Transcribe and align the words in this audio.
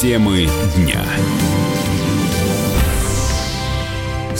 Темы 0.00 0.46
дня. 0.76 1.04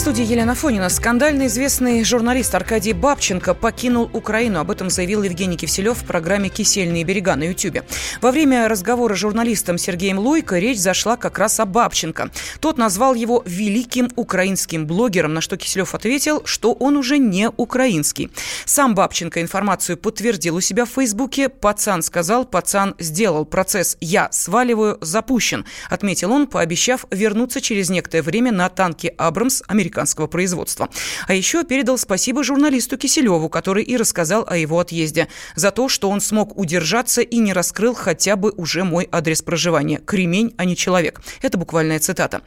Студии 0.09 0.25
Елена 0.25 0.55
Фонина. 0.55 0.89
Скандально 0.89 1.49
известный 1.49 2.03
журналист 2.03 2.55
Аркадий 2.55 2.95
Бабченко 2.95 3.53
покинул 3.53 4.09
Украину. 4.15 4.59
Об 4.59 4.71
этом 4.71 4.89
заявил 4.89 5.23
Евгений 5.23 5.59
Киселев 5.59 5.99
в 5.99 6.07
программе 6.07 6.49
«Кисельные 6.49 7.05
берега» 7.05 7.37
на 7.37 7.43
YouTube. 7.43 7.81
Во 8.23 8.31
время 8.31 8.69
разговора 8.69 9.15
с 9.15 9.19
журналистом 9.19 9.77
Сергеем 9.77 10.19
Лойко 10.19 10.59
речь 10.59 10.79
зашла 10.79 11.19
как 11.19 11.39
раз 11.39 11.61
о 11.61 11.67
Бабченко. 11.67 12.31
Тот 12.61 12.79
назвал 12.79 13.13
его 13.13 13.43
великим 13.45 14.09
украинским 14.17 14.87
блогером, 14.87 15.35
на 15.35 15.43
что 15.43 15.59
Киселев 15.59 15.95
ответил, 15.95 16.41
что 16.47 16.73
он 16.73 16.97
уже 16.97 17.19
не 17.19 17.51
украинский. 17.51 18.31
Сам 18.65 18.95
Бабченко 18.95 19.43
информацию 19.43 19.99
подтвердил 19.99 20.57
у 20.57 20.63
себя 20.63 20.87
в 20.87 20.89
Фейсбуке. 20.89 21.51
Пацан 21.51 22.01
сказал, 22.01 22.47
пацан 22.47 22.95
сделал 22.99 23.45
процесс 23.45 23.99
«Я 24.01 24.29
сваливаю» 24.33 24.97
запущен. 25.03 25.67
Отметил 25.91 26.33
он, 26.33 26.47
пообещав 26.47 27.05
вернуться 27.11 27.61
через 27.61 27.91
некоторое 27.91 28.23
время 28.23 28.53
на 28.53 28.71
танке 28.71 29.13
«Абрамс» 29.19 29.63
американского 29.69 29.98
американского 29.99 30.29
производства. 30.29 30.89
А 31.27 31.35
еще 31.35 31.65
передал 31.65 31.99
спасибо 31.99 32.45
журналисту 32.45 32.97
Киселеву, 32.97 33.49
который 33.49 33.83
и 33.83 33.97
рассказал 33.97 34.45
о 34.47 34.57
его 34.57 34.79
отъезде, 34.79 35.29
за 35.57 35.71
то, 35.71 35.89
что 35.89 36.09
он 36.09 36.21
смог 36.21 36.57
удержаться 36.57 37.21
и 37.21 37.39
не 37.39 37.53
раскрыл 37.53 37.95
хотя 37.95 38.37
бы 38.37 38.53
уже 38.57 38.85
мой 38.85 39.09
адрес 39.11 39.43
проживания. 39.43 39.99
Кремень, 39.99 40.55
а 40.57 40.65
не 40.65 40.77
человек. 40.77 41.21
Это 41.43 41.59
буквальная 41.59 41.99
цитата. 41.99 42.43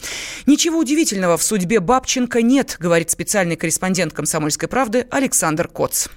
Ничего 0.45 0.79
удивительного 0.79 1.37
в 1.37 1.43
судьбе 1.43 1.79
Бабченко 1.79 2.41
нет, 2.41 2.77
говорит 2.79 3.09
специальный 3.09 3.57
корреспондент 3.57 4.13
«Комсомольской 4.13 4.69
правды» 4.69 5.07
Александр 5.11 5.67
Коц. 5.67 6.07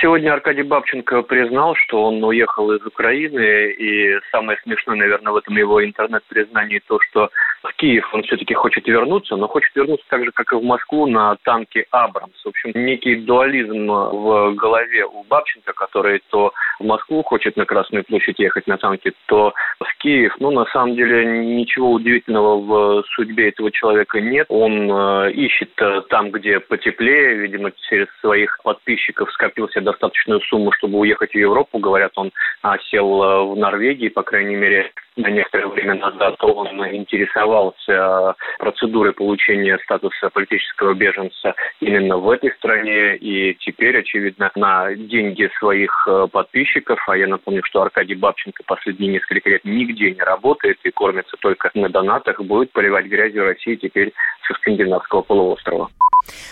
Сегодня 0.00 0.32
Аркадий 0.32 0.62
Бабченко 0.62 1.22
признал, 1.22 1.74
что 1.76 2.04
он 2.04 2.24
уехал 2.24 2.72
из 2.72 2.84
Украины, 2.84 3.70
и 3.72 4.18
самое 4.30 4.58
смешное, 4.62 4.96
наверное, 4.96 5.32
в 5.32 5.36
этом 5.36 5.56
его 5.56 5.84
интернет-признании 5.84 6.80
то, 6.86 6.98
что 7.00 7.30
в 7.62 7.72
Киев 7.74 8.08
он 8.12 8.22
все-таки 8.22 8.54
хочет 8.54 8.86
вернуться, 8.88 9.36
но 9.36 9.46
хочет 9.46 9.74
вернуться 9.76 10.04
так 10.08 10.24
же, 10.24 10.32
как 10.32 10.52
и 10.52 10.56
в 10.56 10.64
Москву, 10.64 11.06
на 11.06 11.36
танке 11.44 11.86
«Абрамс». 11.90 12.32
В 12.42 12.48
общем, 12.48 12.72
некий 12.74 13.16
дуализм 13.16 13.86
в 13.86 14.54
голове 14.54 15.04
у 15.04 15.22
Бабченко, 15.24 15.72
который 15.74 16.22
то 16.30 16.52
в 16.80 16.84
Москву 16.84 17.22
хочет 17.22 17.56
на 17.56 17.66
Красную 17.66 18.04
площадь 18.04 18.38
ехать 18.38 18.66
на 18.66 18.78
танке, 18.78 19.12
то 19.26 19.52
в 19.78 19.98
Киев. 19.98 20.34
Ну, 20.40 20.50
на 20.50 20.64
самом 20.66 20.96
деле, 20.96 21.24
ничего 21.44 21.92
удивительного 21.92 23.02
в 23.02 23.04
судьбе 23.14 23.50
этого 23.50 23.70
человека 23.70 24.20
нет. 24.20 24.46
Он 24.48 24.90
э, 24.90 25.32
ищет 25.32 25.70
э, 25.80 26.02
там, 26.08 26.30
где 26.30 26.58
потеплее, 26.58 27.34
видимо, 27.36 27.70
через 27.88 28.08
своих 28.20 28.58
подписчиков 28.64 29.30
скопился 29.32 29.80
достаточную 29.82 30.40
сумму, 30.42 30.72
чтобы 30.72 30.98
уехать 30.98 31.32
в 31.32 31.38
Европу. 31.38 31.78
Говорят, 31.78 32.12
он 32.16 32.32
а, 32.62 32.78
сел 32.90 33.22
э, 33.22 33.44
в 33.44 33.56
Норвегии, 33.56 34.08
по 34.08 34.22
крайней 34.22 34.56
мере, 34.56 34.92
на 35.16 35.28
некоторое 35.28 35.66
время 35.66 35.94
назад 35.94 36.42
он 36.42 36.68
интересовался 36.94 38.34
процедурой 38.58 39.12
получения 39.12 39.78
статуса 39.84 40.30
политического 40.30 40.94
беженца 40.94 41.54
именно 41.80 42.16
в 42.16 42.30
этой 42.30 42.50
стране. 42.52 43.16
И 43.16 43.54
теперь, 43.60 43.98
очевидно, 43.98 44.50
на 44.54 44.94
деньги 44.94 45.50
своих 45.58 45.92
э, 46.08 46.28
подписчиков, 46.32 46.98
а 47.08 47.16
я 47.16 47.26
напомню, 47.26 47.62
что 47.64 47.82
Аркадий 47.82 48.14
Бабченко 48.14 48.62
последние 48.66 49.12
несколько 49.12 49.50
лет 49.50 49.64
нигде 49.64 50.12
не 50.12 50.22
работает 50.22 50.78
и 50.82 50.90
кормится 50.90 51.36
только 51.40 51.70
на 51.74 51.88
донатах, 51.88 52.40
будет 52.40 52.72
поливать 52.72 53.06
грязью 53.06 53.44
России 53.44 53.76
теперь 53.76 54.12
со 54.46 54.54
скандинавского 54.54 55.22
полуострова. 55.22 55.90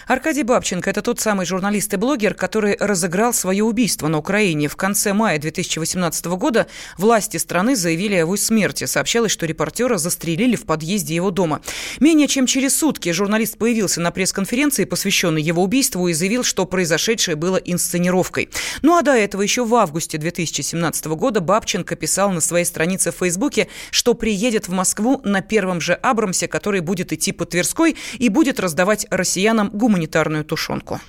Аркадий 0.06 0.42
Бабченко– 0.42 0.90
это 0.90 1.02
тот 1.02 1.20
самый 1.20 1.46
журналист 1.46 1.94
и 1.94 1.96
блогер, 1.96 2.34
который 2.34 2.76
разыграл 2.78 3.32
свое 3.32 3.62
убийство 3.62 4.08
на 4.08 4.18
Украине. 4.18 4.68
В 4.68 4.76
конце 4.76 5.12
мая 5.12 5.38
2018 5.38 6.26
года 6.26 6.66
власти 6.98 7.36
страны 7.36 7.76
заявили 7.76 8.14
о 8.14 8.20
его 8.20 8.36
смерти. 8.36 8.84
Сообщалось, 8.84 9.30
что 9.30 9.46
репортера 9.46 9.98
застрелили 9.98 10.56
в 10.56 10.66
подъезде 10.66 11.14
его 11.14 11.30
дома. 11.30 11.60
Менее 12.00 12.26
чем 12.26 12.46
через 12.46 12.76
сутки 12.76 13.12
журналист 13.12 13.58
появился 13.58 14.00
на 14.00 14.10
пресс-конференции, 14.10 14.84
посвященной 14.84 15.42
его 15.42 15.62
убийству, 15.62 16.08
и 16.08 16.12
заявил, 16.12 16.42
что 16.42 16.66
произошедшее 16.66 17.36
было 17.36 17.56
инсценировкой. 17.56 18.50
Ну 18.82 18.96
а 18.96 19.02
до 19.02 19.12
этого 19.12 19.42
еще 19.42 19.64
в 19.64 19.74
августе 19.76 20.18
2017 20.18 21.06
года 21.06 21.40
Бабченко 21.40 21.94
писал 21.94 22.32
на 22.32 22.40
своей 22.40 22.64
странице 22.64 23.12
в 23.12 23.16
Фейсбуке, 23.16 23.68
что 23.92 24.14
приедет 24.14 24.66
в 24.66 24.72
Москву 24.72 25.20
на 25.24 25.42
первом 25.42 25.80
же 25.80 25.94
Абрамсе, 25.94 26.48
который 26.48 26.80
будет 26.80 27.12
идти 27.12 27.30
по 27.30 27.44
Тверской 27.44 27.79
и 27.86 28.28
будет 28.28 28.60
раздавать 28.60 29.06
россиянам 29.10 29.70
гуманитарную 29.70 30.44
тушенку. 30.44 31.00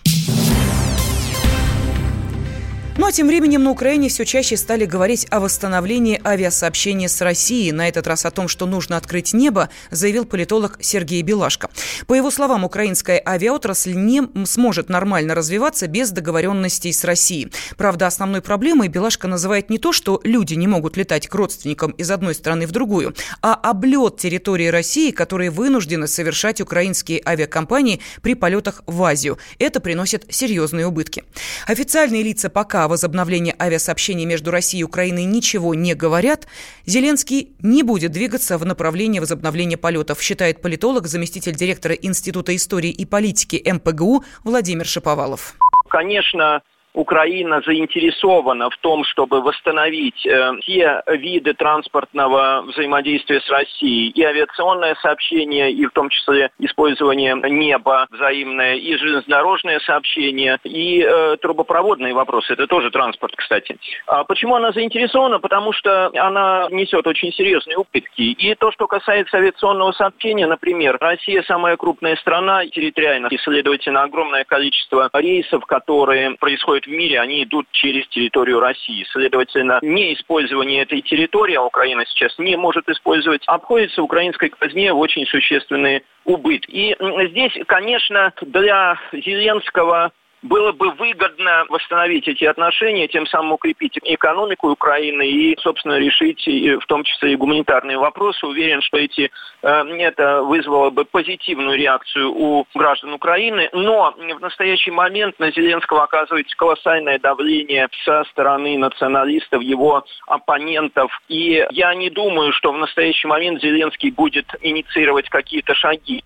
Тем 3.12 3.28
временем 3.28 3.64
на 3.64 3.72
Украине 3.72 4.10
все 4.10 4.26
чаще 4.26 4.58
стали 4.58 4.86
говорить 4.86 5.28
о 5.30 5.40
восстановлении 5.40 6.22
авиасообщения 6.24 7.10
с 7.10 7.20
Россией. 7.22 7.72
На 7.72 7.88
этот 7.88 8.08
раз 8.08 8.26
о 8.26 8.32
том, 8.32 8.48
что 8.48 8.66
нужно 8.66 8.98
открыть 8.98 9.34
небо, 9.34 9.70
заявил 9.90 10.26
политолог 10.26 10.78
Сергей 10.82 11.22
Белашко. 11.22 11.70
По 12.08 12.14
его 12.14 12.32
словам, 12.32 12.64
украинская 12.64 13.22
авиаотрасль 13.26 13.96
не 13.96 14.24
сможет 14.46 14.90
нормально 14.90 15.36
развиваться 15.36 15.88
без 15.88 16.12
договоренностей 16.12 16.94
с 16.94 17.04
Россией. 17.04 17.52
Правда, 17.78 18.08
основной 18.08 18.42
проблемой 18.42 18.88
Белашко 18.88 19.28
называет 19.28 19.70
не 19.70 19.78
то, 19.78 19.92
что 19.92 20.22
люди 20.24 20.54
не 20.54 20.68
могут 20.68 20.96
летать 20.96 21.28
к 21.28 21.36
родственникам 21.36 21.92
из 21.92 22.10
одной 22.12 22.36
страны 22.36 22.68
в 22.68 22.72
другую, 22.72 23.16
а 23.42 23.56
облет 23.56 24.18
территории 24.18 24.68
России, 24.68 25.12
которые 25.12 25.50
вынуждены 25.50 26.08
совершать 26.08 26.62
украинские 26.62 27.22
авиакомпании 27.26 28.00
при 28.22 28.36
полетах 28.36 28.84
в 28.86 29.04
Азию. 29.04 29.38
Это 29.60 29.80
приносит 29.80 30.26
серьезные 30.30 30.88
убытки. 30.88 31.24
Официальные 31.68 32.24
лица 32.24 32.50
пока 32.50 32.88
возобновления 33.02 33.56
авиасообщений 33.60 34.26
между 34.26 34.52
Россией 34.52 34.82
и 34.82 34.84
Украиной 34.84 35.24
ничего 35.24 35.74
не 35.74 35.96
говорят, 35.96 36.48
Зеленский 36.86 37.56
не 37.60 37.82
будет 37.82 38.12
двигаться 38.12 38.60
в 38.60 38.66
направлении 38.66 39.20
возобновления 39.20 39.78
полетов, 39.78 40.22
считает 40.22 40.62
политолог, 40.62 41.08
заместитель 41.08 41.56
директора 41.56 41.96
Института 41.96 42.56
истории 42.56 42.92
и 42.92 43.06
политики 43.06 43.60
МПГУ 43.66 44.24
Владимир 44.44 44.86
Шаповалов. 44.86 45.56
Конечно, 45.90 46.62
Украина 46.94 47.62
заинтересована 47.66 48.70
в 48.70 48.78
том, 48.78 49.04
чтобы 49.06 49.42
восстановить 49.42 50.26
э, 50.26 50.52
те 50.66 51.02
виды 51.08 51.54
транспортного 51.54 52.64
взаимодействия 52.68 53.40
с 53.40 53.50
Россией, 53.50 54.10
и 54.10 54.24
авиационное 54.24 54.96
сообщение, 55.02 55.72
и 55.72 55.86
в 55.86 55.92
том 55.92 56.10
числе 56.10 56.52
использование 56.60 57.36
неба 57.36 58.08
взаимное, 58.12 58.76
и 58.76 58.96
железнодорожное 58.98 59.80
сообщение, 59.80 60.60
и 60.64 61.02
э, 61.02 61.38
трубопроводные 61.42 62.14
вопросы. 62.14 62.54
Это 62.54 62.68
тоже 62.68 62.92
транспорт, 62.92 63.36
кстати. 63.36 63.78
А 64.08 64.24
почему 64.24 64.56
она 64.56 64.72
заинтересована? 64.72 65.40
Потому 65.40 65.72
что 65.74 66.12
она 66.16 66.68
несет 66.72 67.08
очень 67.08 67.32
серьезные 67.32 67.78
убытки. 67.78 68.22
И 68.22 68.56
то, 68.56 68.72
что 68.72 68.88
касается 68.88 69.38
авиационного 69.38 69.94
сообщения, 69.94 70.48
например, 70.48 70.98
Россия 71.00 71.44
самая 71.44 71.78
крупная 71.78 72.16
страна 72.18 72.66
территориально, 72.68 73.28
и, 73.28 73.38
следовательно, 73.38 74.04
огромное 74.04 74.44
количество 74.44 75.10
рейсов, 75.14 75.66
которые 75.66 76.32
происходят 76.32 76.81
происходят 76.82 76.86
в 76.86 76.90
мире, 76.90 77.20
они 77.20 77.44
идут 77.44 77.68
через 77.72 78.08
территорию 78.08 78.60
России. 78.60 79.06
Следовательно, 79.12 79.80
не 79.82 80.14
использование 80.14 80.84
этой 80.84 81.02
территории, 81.02 81.56
а 81.56 81.64
Украина 81.64 82.04
сейчас 82.06 82.38
не 82.38 82.56
может 82.56 82.88
использовать, 82.90 83.44
обходится 83.48 84.04
украинской 84.04 84.50
казне 84.50 84.94
в 84.94 85.00
очень 85.00 85.26
существенные 85.26 86.04
убытки. 86.26 86.72
И 86.72 86.96
здесь, 87.30 87.54
конечно, 87.68 88.34
для 88.42 89.00
Зеленского 89.12 90.12
было 90.42 90.72
бы 90.72 90.92
выгодно 90.92 91.66
восстановить 91.70 92.28
эти 92.28 92.46
отношения, 92.46 93.08
тем 93.08 93.28
самым 93.28 93.54
укрепить 93.54 93.98
экономику 94.04 94.70
Украины 94.72 95.28
и, 95.28 95.56
собственно, 95.60 95.98
решить 95.98 96.46
в 96.48 96.86
том 96.88 97.04
числе 97.04 97.34
и 97.34 97.36
гуманитарные 97.36 97.98
вопросы. 97.98 98.46
Уверен, 98.46 98.82
что 98.82 98.98
эти, 98.98 99.32
э, 99.62 99.68
это 100.00 100.42
вызвало 100.42 100.90
бы 100.90 101.06
позитивную 101.06 101.78
реакцию 101.78 102.34
у 102.34 102.66
граждан 102.74 103.14
Украины. 103.14 103.70
Но 103.74 104.16
в 104.18 104.42
настоящий 104.42 104.92
момент 104.92 105.38
на 105.40 105.52
Зеленского 105.52 106.04
оказывается 106.04 106.56
колоссальное 106.58 107.20
давление 107.20 107.88
со 108.04 108.24
стороны 108.32 108.78
националистов, 108.78 109.62
его 109.62 110.04
оппонентов. 110.28 111.12
И 111.28 111.66
я 111.72 111.94
не 111.94 112.10
думаю, 112.10 112.52
что 112.54 112.72
в 112.72 112.78
настоящий 112.78 113.28
момент 113.28 113.62
Зеленский 113.62 114.12
будет 114.12 114.48
инициировать 114.62 115.30
какие-то 115.30 115.76
шаги. 115.76 116.24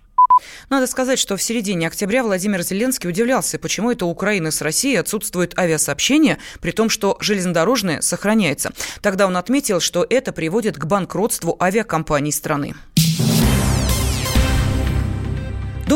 Надо 0.70 0.86
сказать, 0.86 1.18
что 1.18 1.36
в 1.36 1.42
середине 1.42 1.86
октября 1.86 2.22
Владимир 2.22 2.62
Зеленский 2.62 3.08
удивлялся, 3.08 3.58
почему 3.58 3.90
это 3.90 4.06
Украины 4.06 4.50
с 4.50 4.60
Россией 4.60 4.96
отсутствует 4.96 5.58
авиасообщение, 5.58 6.38
при 6.60 6.72
том, 6.72 6.88
что 6.90 7.16
железнодорожное 7.20 8.00
сохраняется. 8.00 8.72
Тогда 9.00 9.26
он 9.26 9.36
отметил, 9.36 9.80
что 9.80 10.06
это 10.08 10.32
приводит 10.32 10.76
к 10.76 10.84
банкротству 10.84 11.56
авиакомпаний 11.60 12.32
страны. 12.32 12.74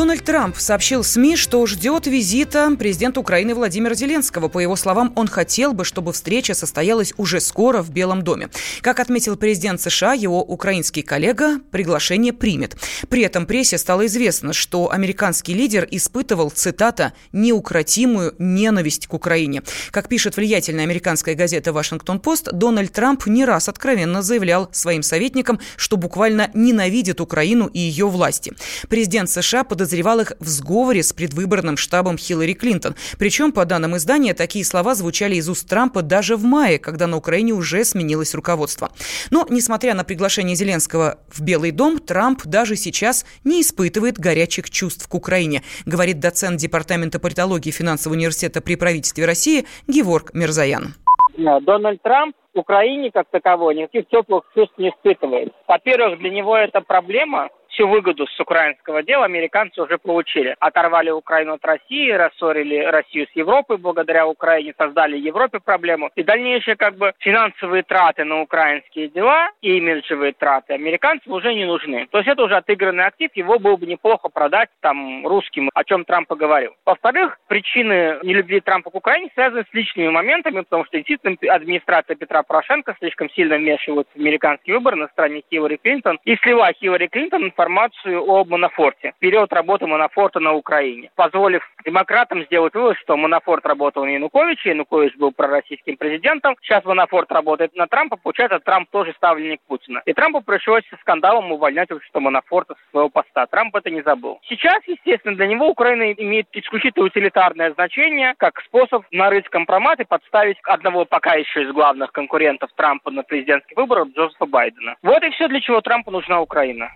Дональд 0.01 0.25
Трамп 0.25 0.57
сообщил 0.57 1.03
СМИ, 1.03 1.35
что 1.35 1.63
ждет 1.67 2.07
визита 2.07 2.75
президента 2.75 3.19
Украины 3.19 3.53
Владимира 3.53 3.93
Зеленского. 3.93 4.47
По 4.47 4.57
его 4.57 4.75
словам, 4.75 5.13
он 5.15 5.27
хотел 5.27 5.73
бы, 5.73 5.85
чтобы 5.85 6.11
встреча 6.11 6.55
состоялась 6.55 7.13
уже 7.17 7.39
скоро 7.39 7.83
в 7.83 7.91
Белом 7.91 8.23
доме. 8.23 8.49
Как 8.81 8.99
отметил 8.99 9.35
президент 9.35 9.79
США, 9.79 10.13
его 10.13 10.41
украинский 10.41 11.03
коллега 11.03 11.59
приглашение 11.69 12.33
примет. 12.33 12.77
При 13.09 13.21
этом 13.21 13.45
прессе 13.45 13.77
стало 13.77 14.07
известно, 14.07 14.53
что 14.53 14.89
американский 14.91 15.53
лидер 15.53 15.87
испытывал, 15.91 16.49
цитата, 16.49 17.13
«неукротимую 17.31 18.33
ненависть 18.39 19.05
к 19.05 19.13
Украине». 19.13 19.61
Как 19.91 20.09
пишет 20.09 20.35
влиятельная 20.35 20.83
американская 20.83 21.35
газета 21.35 21.73
«Вашингтон-Пост», 21.73 22.51
Дональд 22.53 22.91
Трамп 22.91 23.27
не 23.27 23.45
раз 23.45 23.69
откровенно 23.69 24.23
заявлял 24.23 24.67
своим 24.71 25.03
советникам, 25.03 25.59
что 25.75 25.95
буквально 25.95 26.49
ненавидит 26.55 27.21
Украину 27.21 27.67
и 27.67 27.77
ее 27.77 28.07
власти. 28.07 28.53
Президент 28.89 29.29
США 29.29 29.63
под 29.63 29.90
подозревал 29.91 30.21
их 30.21 30.31
в 30.39 30.47
сговоре 30.47 31.03
с 31.03 31.11
предвыборным 31.11 31.75
штабом 31.75 32.17
Хиллари 32.17 32.53
Клинтон. 32.53 32.95
Причем, 33.19 33.51
по 33.51 33.65
данным 33.65 33.97
издания, 33.97 34.33
такие 34.33 34.63
слова 34.63 34.95
звучали 34.95 35.35
из 35.35 35.49
уст 35.49 35.67
Трампа 35.67 36.01
даже 36.01 36.37
в 36.37 36.45
мае, 36.45 36.79
когда 36.79 37.07
на 37.07 37.17
Украине 37.17 37.51
уже 37.51 37.83
сменилось 37.83 38.33
руководство. 38.33 38.89
Но, 39.31 39.45
несмотря 39.49 39.93
на 39.93 40.05
приглашение 40.05 40.55
Зеленского 40.55 41.19
в 41.27 41.41
Белый 41.41 41.71
дом, 41.71 41.99
Трамп 41.99 42.43
даже 42.45 42.77
сейчас 42.77 43.25
не 43.43 43.61
испытывает 43.61 44.17
горячих 44.17 44.69
чувств 44.69 45.09
к 45.09 45.13
Украине, 45.13 45.61
говорит 45.85 46.19
доцент 46.19 46.57
Департамента 46.57 47.19
политологии 47.19 47.71
финансового 47.71 48.15
университета 48.15 48.61
при 48.61 48.77
правительстве 48.77 49.25
России 49.25 49.65
Геворг 49.89 50.33
Мирзаян. 50.33 50.95
Дональд 51.37 52.01
Трамп 52.01 52.35
Украине 52.53 53.11
как 53.11 53.29
таковой 53.29 53.75
никаких 53.75 54.07
теплых 54.09 54.43
чувств 54.53 54.77
не 54.77 54.89
испытывает. 54.89 55.53
Во-первых, 55.67 56.19
для 56.19 56.29
него 56.29 56.57
это 56.57 56.81
проблема, 56.81 57.49
всю 57.71 57.87
выгоду 57.87 58.27
с 58.27 58.39
украинского 58.39 59.03
дела 59.03 59.25
американцы 59.25 59.81
уже 59.81 59.97
получили. 59.97 60.55
Оторвали 60.59 61.09
Украину 61.09 61.53
от 61.53 61.65
России, 61.65 62.11
рассорили 62.11 62.77
Россию 62.77 63.27
с 63.31 63.35
Европой 63.35 63.77
благодаря 63.77 64.27
Украине, 64.27 64.73
создали 64.77 65.17
Европе 65.17 65.59
проблему. 65.59 66.09
И 66.15 66.23
дальнейшие 66.23 66.75
как 66.75 66.95
бы 66.97 67.13
финансовые 67.19 67.83
траты 67.83 68.23
на 68.23 68.41
украинские 68.41 69.09
дела 69.09 69.49
и 69.61 69.77
имиджевые 69.77 70.33
траты 70.33 70.73
американцам 70.73 71.33
уже 71.33 71.53
не 71.53 71.65
нужны. 71.65 72.07
То 72.11 72.19
есть 72.19 72.29
это 72.29 72.43
уже 72.43 72.55
отыгранный 72.55 73.05
актив, 73.05 73.31
его 73.35 73.59
было 73.59 73.75
бы 73.77 73.85
неплохо 73.85 74.29
продать 74.29 74.69
там 74.81 75.25
русским, 75.25 75.69
о 75.73 75.83
чем 75.83 76.05
Трамп 76.05 76.27
поговорил. 76.27 76.71
Во-вторых, 76.85 77.37
причины 77.47 78.19
нелюбви 78.23 78.59
Трампа 78.59 78.89
к 78.89 78.95
Украине 78.95 79.29
связаны 79.33 79.63
с 79.69 79.73
личными 79.73 80.09
моментами, 80.09 80.61
потому 80.61 80.85
что 80.85 80.97
действительно 80.97 81.35
администрация 81.53 82.15
Петра 82.15 82.43
Порошенко 82.43 82.95
слишком 82.99 83.29
сильно 83.31 83.57
вмешивается 83.57 84.11
в 84.13 84.19
американские 84.19 84.75
выборы 84.77 84.97
на 84.97 85.07
стороне 85.07 85.41
Хиллари 85.49 85.77
Клинтон 85.77 86.19
и 86.25 86.35
слила 86.37 86.71
Хиллари 86.73 87.07
Клинтон 87.07 87.51
информацию 87.61 88.23
о 88.27 88.43
Манафорте, 88.43 89.13
период 89.19 89.53
работы 89.53 89.85
Манафорта 89.85 90.39
на 90.39 90.53
Украине, 90.53 91.11
позволив 91.15 91.61
демократам 91.85 92.43
сделать 92.45 92.73
вывод, 92.73 92.97
что 92.97 93.15
Манафорт 93.15 93.63
работал 93.67 94.03
на 94.03 94.09
Януковича, 94.09 94.69
Янукович 94.69 95.15
был 95.17 95.31
пророссийским 95.31 95.95
президентом, 95.95 96.55
сейчас 96.63 96.83
Манафорт 96.85 97.31
работает 97.31 97.75
на 97.75 97.85
Трампа, 97.85 98.17
получается, 98.17 98.59
Трамп 98.59 98.89
тоже 98.89 99.13
ставленник 99.15 99.61
Путина. 99.67 100.01
И 100.07 100.13
Трампу 100.13 100.41
пришлось 100.41 100.81
со 100.89 100.97
скандалом 100.97 101.51
увольнять 101.51 101.91
общество 101.91 102.19
Манафорта 102.19 102.73
с 102.73 102.91
своего 102.91 103.09
поста. 103.09 103.45
Трамп 103.45 103.75
это 103.75 103.91
не 103.91 104.01
забыл. 104.01 104.39
Сейчас, 104.49 104.79
естественно, 104.87 105.35
для 105.35 105.45
него 105.45 105.67
Украина 105.67 106.11
имеет 106.13 106.47
исключительно 106.53 107.05
утилитарное 107.05 107.73
значение, 107.73 108.33
как 108.37 108.59
способ 108.61 109.03
нарыть 109.11 109.47
компромат 109.49 109.99
и 109.99 110.05
подставить 110.05 110.57
одного 110.63 111.05
пока 111.05 111.35
еще 111.35 111.61
из 111.61 111.71
главных 111.71 112.11
конкурентов 112.11 112.71
Трампа 112.75 113.11
на 113.11 113.21
президентских 113.21 113.77
выборах 113.77 114.07
Джозефа 114.15 114.47
Байдена. 114.47 114.95
Вот 115.03 115.21
и 115.23 115.29
все, 115.29 115.47
для 115.47 115.61
чего 115.61 115.79
Трампу 115.81 116.09
нужна 116.09 116.41
Украина. 116.41 116.89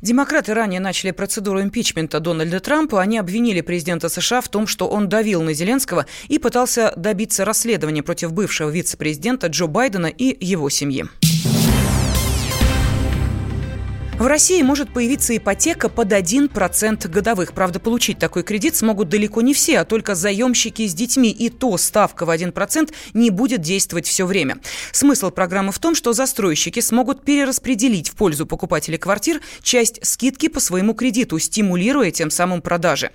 Демократы 0.00 0.54
ранее 0.54 0.80
начали 0.80 1.10
процедуру 1.10 1.60
импичмента 1.60 2.20
Дональда 2.20 2.60
Трампа. 2.60 3.00
Они 3.00 3.18
обвинили 3.18 3.60
президента 3.60 4.08
США 4.08 4.40
в 4.40 4.48
том, 4.48 4.66
что 4.66 4.88
он 4.88 5.08
давил 5.08 5.42
на 5.42 5.52
Зеленского 5.52 6.06
и 6.28 6.38
пытался 6.38 6.92
добиться 6.96 7.44
расследования 7.44 8.02
против 8.02 8.32
бывшего 8.32 8.70
вице-президента 8.70 9.48
Джо 9.48 9.66
Байдена 9.66 10.06
и 10.06 10.36
его 10.44 10.70
семьи. 10.70 11.06
В 14.18 14.26
России 14.26 14.60
может 14.62 14.92
появиться 14.92 15.36
ипотека 15.36 15.88
под 15.88 16.12
1% 16.12 17.06
годовых. 17.06 17.52
Правда, 17.52 17.78
получить 17.78 18.18
такой 18.18 18.42
кредит 18.42 18.74
смогут 18.74 19.08
далеко 19.08 19.42
не 19.42 19.54
все, 19.54 19.78
а 19.78 19.84
только 19.84 20.16
заемщики 20.16 20.88
с 20.88 20.92
детьми. 20.92 21.30
И 21.30 21.50
то 21.50 21.76
ставка 21.78 22.26
в 22.26 22.30
1% 22.30 22.92
не 23.14 23.30
будет 23.30 23.60
действовать 23.60 24.08
все 24.08 24.26
время. 24.26 24.58
Смысл 24.90 25.30
программы 25.30 25.70
в 25.70 25.78
том, 25.78 25.94
что 25.94 26.12
застройщики 26.12 26.80
смогут 26.80 27.24
перераспределить 27.24 28.08
в 28.08 28.16
пользу 28.16 28.44
покупателей 28.44 28.98
квартир 28.98 29.40
часть 29.62 30.04
скидки 30.04 30.48
по 30.48 30.58
своему 30.58 30.94
кредиту, 30.94 31.38
стимулируя 31.38 32.10
тем 32.10 32.32
самым 32.32 32.60
продажи. 32.60 33.12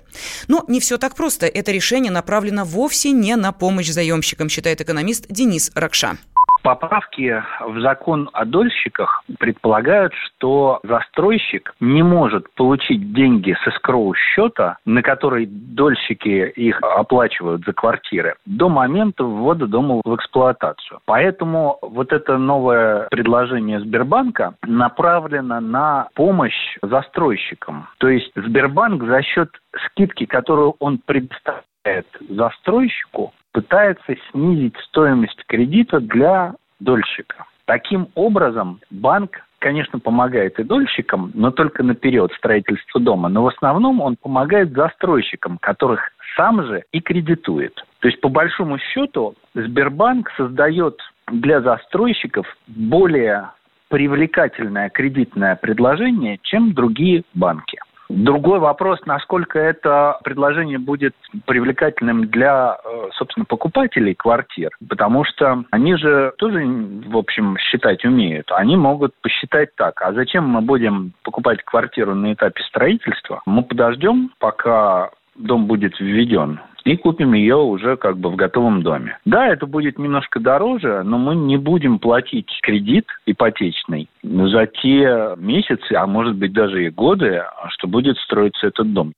Но 0.48 0.64
не 0.68 0.80
все 0.80 0.96
так 0.96 1.14
просто. 1.16 1.46
Это 1.46 1.70
решение 1.70 2.10
направлено 2.10 2.64
вовсе 2.64 3.10
не 3.10 3.36
на 3.36 3.52
помощь 3.52 3.90
заемщикам, 3.90 4.48
считает 4.48 4.80
экономист 4.80 5.26
Денис 5.28 5.70
Ракша. 5.74 6.16
Поправки 6.64 7.42
в 7.60 7.78
закон 7.80 8.30
о 8.32 8.46
дольщиках 8.46 9.22
предполагают, 9.38 10.14
что 10.14 10.80
застройщик 10.82 11.74
не 11.78 12.02
может 12.02 12.50
получить 12.54 13.12
деньги 13.12 13.54
с 13.62 13.68
эскроу 13.68 14.14
счета, 14.14 14.78
на 14.86 15.02
который 15.02 15.44
дольщики 15.44 16.48
их 16.56 16.80
оплачивают 16.80 17.66
за 17.66 17.74
квартиры, 17.74 18.36
до 18.46 18.70
момента 18.70 19.24
ввода 19.24 19.66
дома 19.66 20.00
в 20.02 20.16
эксплуатацию. 20.16 21.00
Поэтому 21.04 21.76
вот 21.82 22.14
это 22.14 22.38
новое 22.38 23.08
предложение 23.10 23.80
Сбербанка 23.80 24.54
направлено 24.62 25.60
на 25.60 26.08
помощь 26.14 26.78
застройщикам. 26.80 27.88
То 27.98 28.08
есть 28.08 28.32
Сбербанк 28.36 29.04
за 29.04 29.20
счет 29.20 29.50
скидки, 29.84 30.24
которую 30.24 30.76
он 30.78 30.98
предоставляет 31.04 32.06
застройщику, 32.30 33.34
пытается 33.54 34.16
снизить 34.30 34.76
стоимость 34.88 35.42
кредита 35.46 36.00
для 36.00 36.54
дольщика. 36.80 37.46
Таким 37.64 38.08
образом, 38.14 38.80
банк 38.90 39.40
конечно, 39.60 39.98
помогает 39.98 40.58
и 40.58 40.62
дольщикам, 40.62 41.30
но 41.32 41.50
только 41.50 41.82
на 41.82 41.94
период 41.94 42.30
строительства 42.34 43.00
дома. 43.00 43.30
Но 43.30 43.44
в 43.44 43.46
основном 43.46 44.02
он 44.02 44.14
помогает 44.16 44.74
застройщикам, 44.74 45.56
которых 45.56 46.10
сам 46.36 46.62
же 46.66 46.84
и 46.92 47.00
кредитует. 47.00 47.74
То 48.00 48.08
есть, 48.08 48.20
по 48.20 48.28
большому 48.28 48.76
счету, 48.78 49.36
Сбербанк 49.54 50.30
создает 50.36 51.00
для 51.32 51.62
застройщиков 51.62 52.46
более 52.66 53.52
привлекательное 53.88 54.90
кредитное 54.90 55.56
предложение, 55.56 56.38
чем 56.42 56.74
другие 56.74 57.22
банки. 57.32 57.78
Другой 58.14 58.60
вопрос, 58.60 59.00
насколько 59.06 59.58
это 59.58 60.18
предложение 60.22 60.78
будет 60.78 61.14
привлекательным 61.46 62.28
для, 62.28 62.78
э, 62.84 63.08
собственно, 63.14 63.44
покупателей 63.44 64.14
квартир, 64.14 64.70
потому 64.88 65.24
что 65.24 65.64
они 65.72 65.96
же 65.96 66.32
тоже, 66.38 66.64
в 66.64 67.16
общем, 67.16 67.56
считать 67.58 68.04
умеют. 68.04 68.52
Они 68.52 68.76
могут 68.76 69.14
посчитать 69.20 69.74
так, 69.74 70.00
а 70.00 70.12
зачем 70.12 70.48
мы 70.48 70.60
будем 70.60 71.12
покупать 71.24 71.64
квартиру 71.64 72.14
на 72.14 72.32
этапе 72.32 72.62
строительства? 72.62 73.42
Мы 73.46 73.64
подождем, 73.64 74.30
пока 74.38 75.10
дом 75.34 75.66
будет 75.66 75.98
введен, 75.98 76.60
и 76.84 76.96
купим 76.96 77.32
ее 77.32 77.56
уже 77.56 77.96
как 77.96 78.18
бы 78.18 78.30
в 78.30 78.36
готовом 78.36 78.82
доме. 78.82 79.18
Да, 79.24 79.48
это 79.48 79.66
будет 79.66 79.98
немножко 79.98 80.38
дороже, 80.40 81.02
но 81.04 81.18
мы 81.18 81.34
не 81.34 81.56
будем 81.56 81.98
платить 81.98 82.50
кредит 82.62 83.06
ипотечный 83.26 84.08
за 84.22 84.66
те 84.66 85.34
месяцы, 85.36 85.92
а 85.94 86.06
может 86.06 86.36
быть 86.36 86.52
даже 86.52 86.86
и 86.86 86.90
годы, 86.90 87.42
что 87.68 87.88
будет 87.88 88.16
строиться 88.18 88.66
этот 88.66 88.92
дом. 88.92 89.12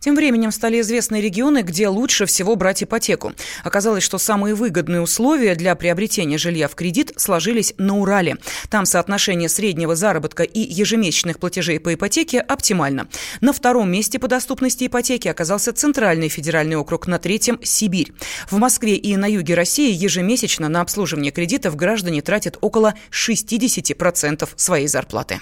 Тем 0.00 0.14
временем 0.14 0.52
стали 0.52 0.80
известны 0.80 1.20
регионы, 1.20 1.62
где 1.62 1.88
лучше 1.88 2.26
всего 2.26 2.56
брать 2.56 2.82
ипотеку. 2.82 3.32
Оказалось, 3.64 4.02
что 4.02 4.18
самые 4.18 4.54
выгодные 4.54 5.00
условия 5.00 5.54
для 5.54 5.74
приобретения 5.74 6.38
жилья 6.38 6.68
в 6.68 6.74
кредит 6.74 7.12
сложились 7.16 7.74
на 7.78 7.98
Урале. 7.98 8.36
Там 8.70 8.86
соотношение 8.86 9.48
среднего 9.48 9.96
заработка 9.96 10.42
и 10.42 10.60
ежемесячных 10.60 11.38
платежей 11.38 11.80
по 11.80 11.94
ипотеке 11.94 12.40
оптимально. 12.40 13.08
На 13.40 13.52
втором 13.52 13.90
месте 13.90 14.18
по 14.18 14.28
доступности 14.28 14.86
ипотеки 14.86 15.28
оказался 15.28 15.72
Центральный 15.72 16.28
федеральный 16.28 16.76
округ, 16.76 17.06
на 17.06 17.18
третьем– 17.18 17.58
Сибирь. 17.62 18.12
В 18.50 18.58
Москве 18.58 18.96
и 18.96 19.16
на 19.16 19.26
юге 19.26 19.54
России 19.54 19.92
ежемесячно 19.92 20.68
на 20.68 20.80
обслуживание 20.80 21.32
кредитов 21.32 21.76
граждане 21.76 22.22
тратят 22.22 22.58
около 22.60 22.94
60% 23.10 24.48
своей 24.56 24.88
зарплаты. 24.88 25.40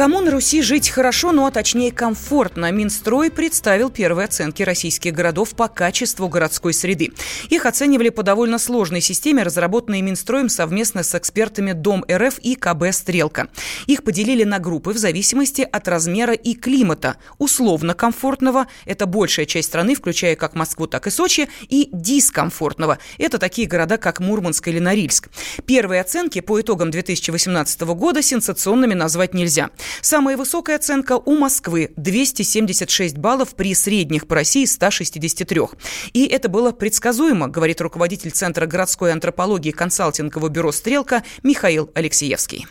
Кому 0.00 0.22
на 0.22 0.30
Руси 0.30 0.62
жить 0.62 0.88
хорошо, 0.88 1.30
ну 1.30 1.44
а 1.44 1.50
точнее 1.50 1.92
комфортно, 1.92 2.72
Минстрой 2.72 3.30
представил 3.30 3.90
первые 3.90 4.24
оценки 4.24 4.62
российских 4.62 5.12
городов 5.12 5.50
по 5.50 5.68
качеству 5.68 6.26
городской 6.26 6.72
среды. 6.72 7.10
Их 7.50 7.66
оценивали 7.66 8.08
по 8.08 8.22
довольно 8.22 8.58
сложной 8.58 9.02
системе, 9.02 9.42
разработанной 9.42 10.00
Минстроем 10.00 10.48
совместно 10.48 11.02
с 11.02 11.14
экспертами 11.14 11.72
Дом 11.72 12.02
РФ 12.10 12.38
и 12.38 12.54
КБ 12.54 12.94
«Стрелка». 12.94 13.48
Их 13.88 14.02
поделили 14.02 14.44
на 14.44 14.58
группы 14.58 14.94
в 14.94 14.96
зависимости 14.96 15.68
от 15.70 15.86
размера 15.86 16.32
и 16.32 16.54
климата. 16.54 17.16
Условно 17.36 17.92
комфортного– 17.92 18.68
это 18.86 19.04
большая 19.04 19.44
часть 19.44 19.68
страны, 19.68 19.94
включая 19.94 20.34
как 20.34 20.54
Москву, 20.54 20.86
так 20.86 21.08
и 21.08 21.10
Сочи, 21.10 21.50
и 21.68 21.90
дискомфортного– 21.92 22.96
это 23.18 23.36
такие 23.36 23.68
города, 23.68 23.98
как 23.98 24.20
Мурманск 24.20 24.66
или 24.68 24.78
Норильск. 24.78 25.28
Первые 25.66 26.00
оценки 26.00 26.40
по 26.40 26.58
итогам 26.58 26.90
2018 26.90 27.82
года 27.82 28.22
сенсационными 28.22 28.94
назвать 28.94 29.34
нельзя. 29.34 29.68
Самая 30.00 30.36
высокая 30.36 30.76
оценка 30.76 31.18
у 31.24 31.36
Москвы– 31.36 31.92
276 31.96 33.16
баллов 33.16 33.54
при 33.54 33.74
средних 33.74 34.26
по 34.26 34.36
России 34.36 34.64
163. 34.64 35.60
И 36.12 36.26
это 36.26 36.48
было 36.48 36.72
предсказуемо, 36.72 37.48
говорит 37.48 37.80
руководитель 37.80 38.30
Центра 38.30 38.66
городской 38.66 39.12
антропологии 39.12 39.70
консалтингового 39.70 40.48
бюро 40.48 40.72
«Стрелка» 40.72 41.22
Михаил 41.42 41.90
Алексеевский. 41.94 42.66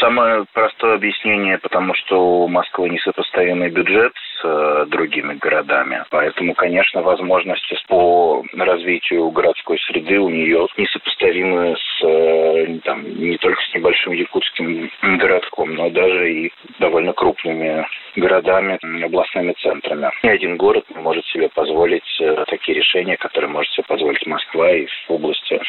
Самое 0.00 0.44
простое 0.52 0.96
объяснение, 0.96 1.58
потому 1.58 1.94
что 1.94 2.42
у 2.44 2.48
Москвы 2.48 2.90
несопоставимый 2.90 3.70
бюджет 3.70 4.12
с 4.14 4.44
э, 4.44 4.86
другими 4.88 5.34
городами. 5.34 6.04
Поэтому, 6.10 6.54
конечно, 6.54 7.00
возможности 7.00 7.76
по 7.88 8.44
развитию 8.52 9.30
городской 9.30 9.78
среды 9.86 10.18
у 10.18 10.28
нее 10.28 10.66
несопоставимы 10.76 11.76
с 11.76 12.04
э, 12.04 12.78
там, 12.84 13.04
не 13.04 13.38
только 13.38 13.60
с 13.62 13.74
небольшим 13.74 14.12
якутским 14.12 14.90
городком, 15.18 15.74
но 15.74 15.88
даже 15.88 16.32
и 16.32 16.52
довольно 16.78 17.14
крупными 17.14 17.86
городами, 18.16 18.78
областными 19.04 19.52
центрами. 19.62 20.10
Ни 20.22 20.28
один 20.28 20.56
город 20.56 20.84
не 20.94 21.00
может 21.00 21.24
себе 21.26 21.48
позволить 21.48 22.20
э, 22.20 22.44
такие 22.48 22.76
решения, 22.76 23.16
которые 23.16 23.50
может 23.50 23.72
себе 23.72 23.84
позволить 23.88 24.26
Москва 24.26 24.70
и 24.72 24.86
в 24.86 25.10
области 25.10 25.60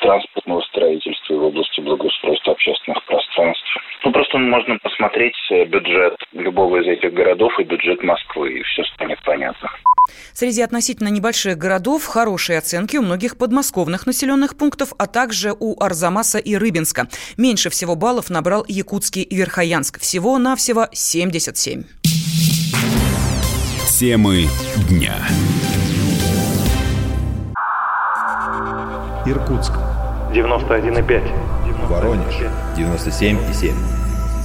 транспортного 0.00 0.60
строительства, 0.62 1.34
и 1.34 1.38
в 1.38 1.44
области 1.44 1.80
благоустройства 1.80 2.52
общественных 2.52 3.02
пространств. 3.04 3.64
Можно 4.44 4.78
посмотреть 4.78 5.34
э, 5.50 5.64
бюджет 5.64 6.16
любого 6.32 6.82
из 6.82 6.86
этих 6.86 7.14
городов 7.14 7.52
и 7.58 7.64
бюджет 7.64 8.02
Москвы, 8.02 8.58
и 8.58 8.62
все 8.62 8.84
станет 8.94 9.18
понятно. 9.24 9.70
Среди 10.34 10.60
относительно 10.60 11.08
небольших 11.08 11.56
городов 11.56 12.04
хорошие 12.04 12.58
оценки 12.58 12.98
у 12.98 13.02
многих 13.02 13.38
подмосковных 13.38 14.06
населенных 14.06 14.56
пунктов, 14.58 14.92
а 14.98 15.06
также 15.06 15.54
у 15.58 15.82
Арзамаса 15.82 16.38
и 16.38 16.56
Рыбинска. 16.56 17.08
Меньше 17.38 17.70
всего 17.70 17.96
баллов 17.96 18.28
набрал 18.28 18.64
Якутский 18.68 19.22
и 19.22 19.34
Верхоянск. 19.34 19.98
Всего-навсего 19.98 20.88
77. 20.92 21.84
Темы 23.98 24.44
дня. 24.90 25.14
Иркутск. 29.26 29.72
91,5. 30.34 31.88
Воронеж. 31.88 32.34
97,7. 32.76 34.03